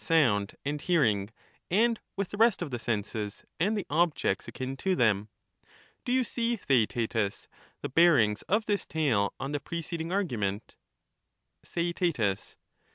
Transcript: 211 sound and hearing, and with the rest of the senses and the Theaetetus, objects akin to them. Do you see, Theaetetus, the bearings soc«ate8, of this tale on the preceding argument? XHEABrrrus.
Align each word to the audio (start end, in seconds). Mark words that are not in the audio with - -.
211 0.03 0.17
sound 0.49 0.55
and 0.65 0.81
hearing, 0.81 1.29
and 1.69 1.99
with 2.15 2.29
the 2.29 2.37
rest 2.37 2.63
of 2.63 2.71
the 2.71 2.79
senses 2.79 3.45
and 3.59 3.77
the 3.77 3.83
Theaetetus, 3.83 3.91
objects 4.01 4.47
akin 4.47 4.75
to 4.77 4.95
them. 4.95 5.29
Do 6.05 6.11
you 6.11 6.23
see, 6.23 6.55
Theaetetus, 6.57 7.47
the 7.83 7.89
bearings 7.89 8.39
soc«ate8, 8.39 8.55
of 8.55 8.65
this 8.65 8.87
tale 8.87 9.35
on 9.39 9.51
the 9.51 9.59
preceding 9.59 10.11
argument? 10.11 10.75
XHEABrrrus. 11.63 12.55